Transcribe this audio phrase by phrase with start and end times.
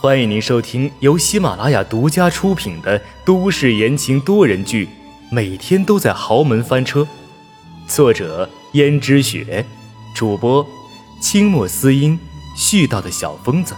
[0.00, 4.86] 欢迎您收听由喜马拉雅独家出品的都市言情多人剧
[5.30, 7.00] 《每天都在豪门翻车》，
[7.86, 9.64] 作者：胭脂雪，
[10.14, 10.66] 主播：
[11.22, 12.18] 清墨思音，
[12.54, 13.74] 絮叨的小疯子。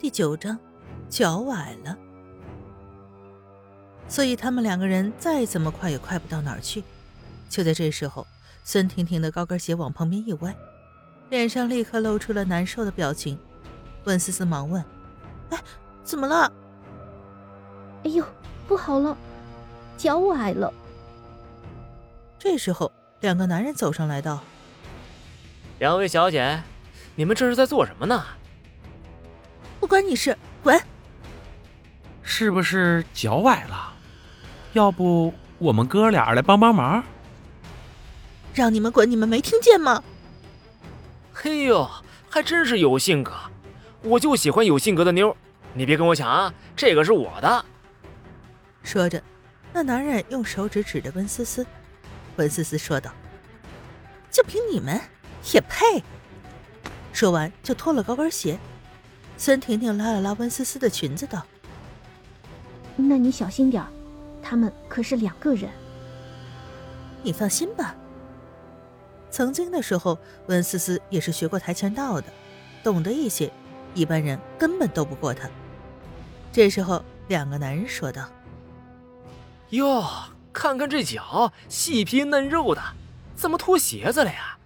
[0.00, 0.58] 第九章，
[1.08, 1.96] 脚崴了，
[4.08, 6.82] 所以他们两个人再怎么快也快不到哪儿去。
[7.48, 8.26] 就在这时候，
[8.64, 10.52] 孙婷婷的高跟鞋往旁边一歪。
[11.32, 13.38] 脸上立刻露出了难受的表情，
[14.04, 14.84] 温思思忙问
[15.48, 15.58] ：“哎，
[16.04, 16.52] 怎么了
[18.04, 18.22] ？”“哎呦，
[18.68, 19.16] 不好了，
[19.96, 20.70] 脚崴了。”
[22.38, 24.40] 这时候，两个男人走上来道
[25.80, 26.62] ：“两位小姐，
[27.14, 28.22] 你们这是在做什么呢
[29.80, 30.78] ？”“不关你事，滚
[32.20, 33.94] ！”“是不是脚崴了？
[34.74, 37.02] 要不我们哥俩来帮帮忙
[38.52, 40.04] ？”“让你们滚，你们没听见吗？”
[41.34, 41.88] 嘿呦，
[42.28, 43.32] 还真是有性格，
[44.02, 45.34] 我就喜欢有性格的妞。
[45.74, 47.64] 你别跟我抢啊，这个是我的。
[48.82, 49.22] 说着，
[49.72, 51.66] 那男人用手指指着温思思。
[52.36, 53.10] 温思思说道
[54.30, 55.00] ：“就凭你们
[55.52, 56.02] 也配？”
[57.12, 58.58] 说完就脱了高跟鞋。
[59.38, 61.44] 孙婷婷拉了拉温思思的裙子，道
[62.96, 63.82] ：“那你小心点
[64.42, 65.70] 他们可是两个人。”
[67.24, 67.94] 你放心吧。
[69.32, 72.26] 曾经的时候，温思思也是学过跆拳道的，
[72.84, 73.50] 懂得一些，
[73.94, 75.48] 一般人根本斗不过他。
[76.52, 78.28] 这时候，两个男人说道
[79.70, 80.04] ：“哟，
[80.52, 82.82] 看看这脚，细皮嫩肉的，
[83.34, 84.58] 怎么脱鞋子了呀？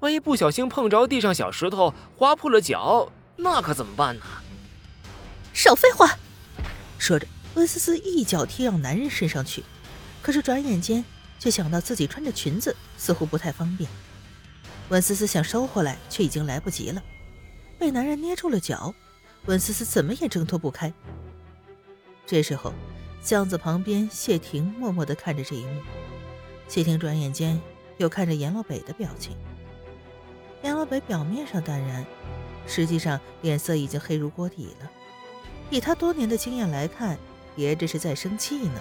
[0.00, 4.22] 万一不小心碰着地上小石头，划破了脚，那可怎么办呢？”
[5.52, 6.16] 少废话！
[6.96, 9.62] 说着，温思思一脚踢到男人身上去，
[10.22, 11.04] 可是转眼间。
[11.42, 13.90] 却想到自己穿着裙子似乎不太方便，
[14.90, 17.02] 温思思想收回来，却已经来不及了，
[17.80, 18.94] 被男人捏住了脚，
[19.46, 20.92] 温思思怎么也挣脱不开。
[22.24, 22.72] 这时候，
[23.20, 25.82] 巷子旁边，谢婷默默地看着这一幕。
[26.68, 27.60] 谢婷转眼间
[27.96, 29.36] 又看着阎罗北的表情，
[30.62, 32.06] 阎罗北表面上淡然，
[32.68, 34.88] 实际上脸色已经黑如锅底了。
[35.70, 37.18] 以他多年的经验来看，
[37.56, 38.80] 爷这是在生气呢。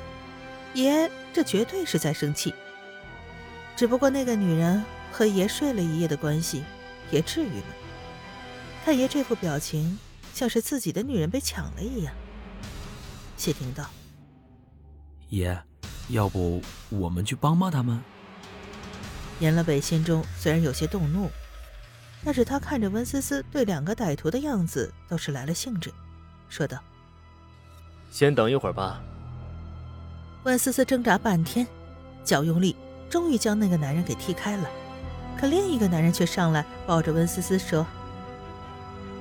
[0.74, 2.54] 爷，这绝对是在生气。
[3.82, 6.64] 只不过那个女人和爷睡了一夜的关系，
[7.10, 7.66] 也至于吗？
[8.86, 9.98] 太爷这副表情，
[10.36, 12.14] 像是自己的女人被抢了一样。
[13.38, 13.90] 谢霆道
[15.30, 15.60] ：“爷，
[16.10, 18.00] 要不我们去帮帮他们？”
[19.42, 21.28] 严乐北心中虽然有些动怒，
[22.24, 25.92] 但是他看着温思思对两个歹徒的样子，倒是来了兴致，
[26.50, 26.78] 说道
[28.12, 29.02] ：“先等一会儿吧。”
[30.46, 31.66] 温思思挣扎半天，
[32.24, 32.76] 脚用力，
[33.12, 34.68] 终于将那个男人给踢开了。
[35.38, 37.86] 可另一个男人却上来抱着温思思说：“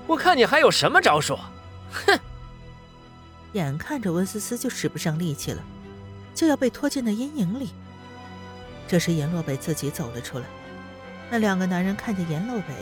[0.07, 1.37] 我看你还有什么招数？
[1.91, 2.19] 哼！”
[3.53, 5.63] 眼看着温思思就使不上力气了，
[6.35, 7.71] 就要被拖进那阴影里。
[8.87, 10.45] 这时阎洛北自己走了出来。
[11.31, 12.75] 那两个男人看见阎洛北，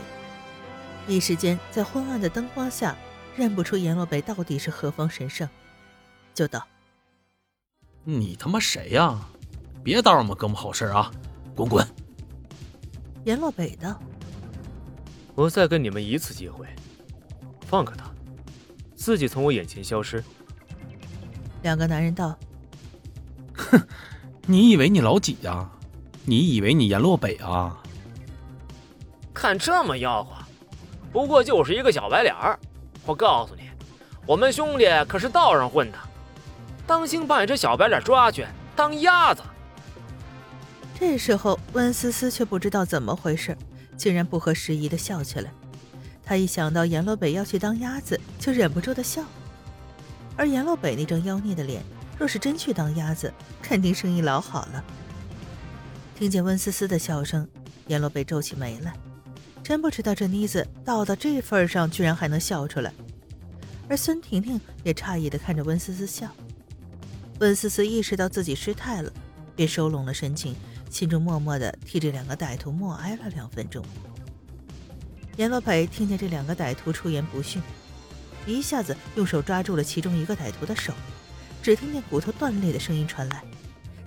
[1.07, 2.95] 一时间在昏暗的灯光下
[3.35, 5.49] 认不出阎洛北到底是何方神圣，
[6.35, 6.67] 就道。
[8.03, 9.19] 你他妈谁呀？
[9.83, 11.11] 别打扰我们哥们好事啊！
[11.55, 11.85] 滚滚！
[13.25, 13.99] 阎洛北道
[15.35, 16.65] ：“我再给你们一次机会，
[17.65, 18.05] 放开他，
[18.95, 20.23] 自己从我眼前消失。”
[21.63, 22.37] 两个男人道
[23.55, 23.81] ：“哼，
[24.45, 25.69] 你以为你老几呀？
[26.25, 27.77] 你以为你阎洛北啊？
[29.33, 30.35] 看这么吆喝，
[31.11, 32.59] 不过就是一个小白脸儿。
[33.05, 33.63] 我告诉你，
[34.25, 35.97] 我们兄弟可是道上混的。”
[36.85, 38.45] 当心把你这小白脸抓去
[38.75, 39.43] 当鸭子！
[40.99, 43.57] 这时候，温思思却不知道怎么回事，
[43.95, 45.49] 竟然不合时宜的笑起来。
[46.25, 49.23] 她一想到阎罗北要去当鸭子，就忍不住的笑。
[50.35, 51.81] 而阎罗北那张妖孽的脸，
[52.17, 54.83] 若是真去当鸭子，肯定生意老好了。
[56.17, 57.47] 听见温思思的笑声，
[57.87, 58.93] 阎罗北皱起眉来，
[59.63, 62.91] 真不知道这妮子到到这份上，居然还能笑出来。
[63.87, 66.29] 而孙婷婷也诧异的看着温思思笑。
[67.39, 69.09] 温思思意识到自己失态了，
[69.55, 70.55] 便收拢了神情，
[70.89, 73.85] 心中默默的替这两个歹徒默哀了两分钟。
[75.37, 77.61] 阎罗北听见这两个歹徒出言不逊，
[78.45, 80.93] 一下子用手抓住了其中一个歹徒的手，
[81.61, 83.43] 只听见骨头断裂的声音传来，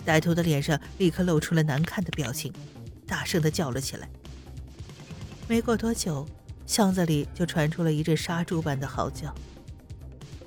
[0.05, 2.53] 歹徒的脸上立刻露出了难看的表情，
[3.07, 4.09] 大声的叫了起来。
[5.49, 6.27] 没过多久，
[6.67, 9.35] 巷子里就传出了一阵杀猪般的嚎叫，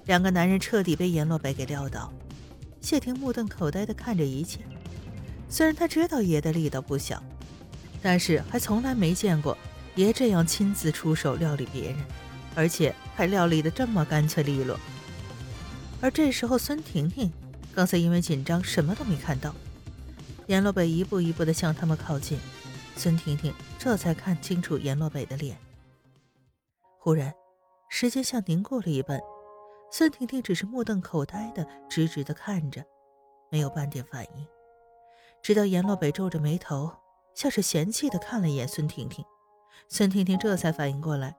[0.06, 2.12] 两个男人彻底被阎罗北给撂倒。
[2.82, 4.60] 谢霆目瞪口呆地看着一切，
[5.50, 7.22] 虽然他知道爷的力道不小，
[8.02, 9.58] 但是还从来没见过
[9.96, 11.98] 爷这样亲自出手料理别人，
[12.56, 14.78] 而且还料理的这么干脆利落。
[16.02, 17.32] 而这时候，孙婷婷
[17.74, 19.56] 刚才因为紧张什么都没看到，
[20.48, 22.38] 阎洛北一步一步的向他们靠近，
[22.98, 25.58] 孙婷婷这才看清楚阎洛北的脸。
[27.00, 27.34] 忽然，
[27.90, 29.20] 时间像凝固了一般，
[29.92, 32.84] 孙婷婷只是目瞪口呆的直直的看着，
[33.50, 34.46] 没有半点反应。
[35.46, 36.90] 直到阎洛北皱着眉头，
[37.36, 39.24] 像是嫌弃的看了一眼孙婷婷，
[39.88, 41.38] 孙婷婷这才反应过来。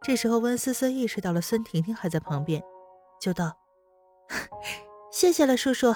[0.00, 2.64] 这时候，温思思意识到了孙婷婷还在旁边，
[3.20, 3.58] 就道
[5.12, 5.94] ：“谢谢了，叔叔。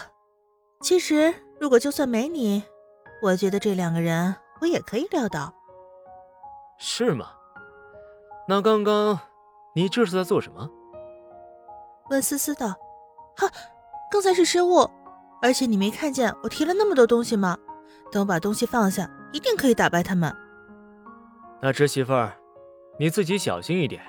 [0.83, 2.63] 其实，如果就算没你，
[3.23, 5.55] 我觉得这两个人我也可以撂倒。”
[6.77, 7.31] 是吗？
[8.47, 9.19] 那刚刚
[9.75, 10.69] 你这是在做什么？
[12.11, 12.77] 温思思道
[13.39, 13.51] ：“哈，
[14.11, 14.87] 刚才是失误。”
[15.43, 17.59] 而且你没看见我提了那么多东西吗？
[18.13, 20.35] 等我把东西放下，一定可以打败他们。
[21.61, 22.33] 那侄媳妇儿，
[22.99, 24.01] 你自己小心一点。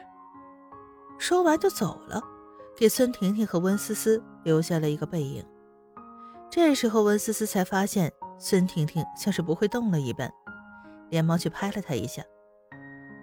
[1.18, 2.22] 说完就走了，
[2.78, 5.44] 给孙婷婷和温思思留下了一个背影。
[6.52, 10.32] 这时候温思思才发现孙婷婷像是不会动了一般，
[11.10, 12.22] 连忙去拍了她一下。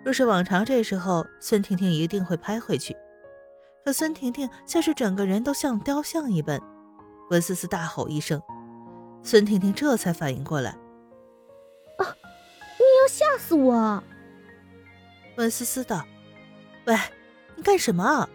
[0.04, 2.96] 若是往常这时候，孙婷婷一定会拍回去，
[3.84, 6.60] 可孙婷婷像是整个人都像雕像一般。
[7.30, 8.42] 温思思大吼一声，
[9.22, 10.70] 孙婷婷这才反应过来
[11.98, 12.04] ：“啊，
[12.76, 14.02] 你要吓死我！”
[15.38, 16.04] 温思思道
[16.86, 16.96] ：“喂，
[17.54, 18.28] 你干什么？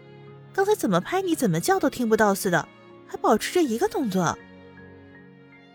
[0.54, 2.66] 刚才怎么拍你怎么叫都听不到似的，
[3.06, 4.22] 还保持着一个动作。”“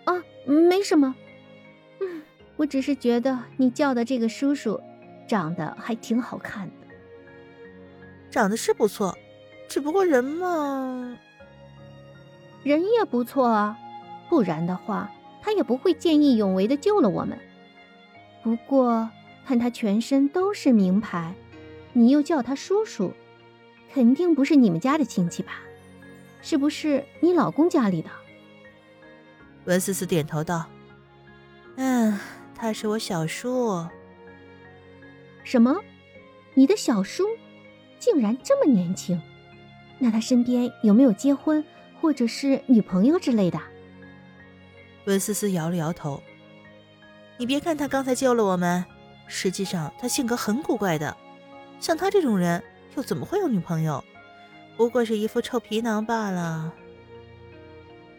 [0.06, 0.14] 啊，
[0.48, 1.14] 没什么，
[2.00, 2.24] 嗯，
[2.56, 4.82] 我只是觉得你叫的这个叔叔
[5.28, 6.88] 长得还挺好看的。
[8.32, 9.16] ”“长得是不错，
[9.70, 11.20] 只不过人嘛……”
[12.64, 13.78] 人也不错啊，
[14.30, 15.12] 不然的话，
[15.42, 17.38] 他也不会见义勇为的救了我们。
[18.44, 19.10] 不过
[19.46, 21.34] 看他全身都是名牌，
[21.94, 23.14] 你又叫他叔叔，
[23.94, 25.54] 肯定不是你们家的亲戚吧？
[26.42, 28.10] 是不是你老公家里的？
[29.66, 30.66] 文思思点头道
[31.78, 32.20] ：“嗯，
[32.56, 33.86] 他是我小叔。”
[35.44, 35.80] 什么？
[36.54, 37.26] 你的小叔
[38.00, 39.22] 竟然这么年轻？
[40.00, 41.64] 那他身边有没有结婚？
[42.02, 43.60] 或者是女朋友之类的，
[45.06, 46.22] 温思思摇了摇头。
[47.38, 48.84] 你别看他刚才救了我们，
[49.28, 51.16] 实际上他性格很古怪的。
[51.80, 52.64] 像他这种人，
[52.96, 54.04] 又怎么会有女朋友？
[54.76, 56.74] 不过是一副臭皮囊罢了。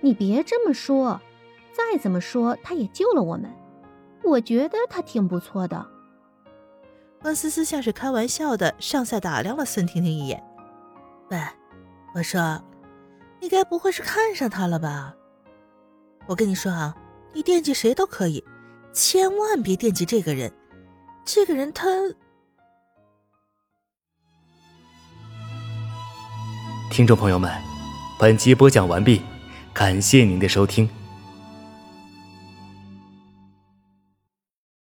[0.01, 1.21] 你别这么说，
[1.73, 3.53] 再怎么说他也救了我们，
[4.23, 5.85] 我觉得他挺不错的。
[7.23, 10.41] 温思思像是开玩笑的，上下打量了孙婷婷一眼。
[11.31, 11.39] 喂，
[12.15, 12.63] 我说。
[13.43, 15.13] 你该不会是看上他了吧？
[16.27, 16.95] 我跟你说啊，
[17.33, 18.43] 你惦记谁都可以，
[18.93, 20.53] 千万别惦记这个人。
[21.25, 21.89] 这个人他……
[26.89, 27.51] 听众朋友们，
[28.17, 29.21] 本集播讲完毕，
[29.75, 30.89] 感谢您的收听。